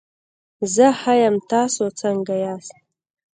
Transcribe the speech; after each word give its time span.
زه 0.73 0.87
ښه 0.99 1.13
یم، 1.21 1.35
تاسو 1.51 1.83
څنګه 2.01 2.33
ياست؟ 2.45 2.73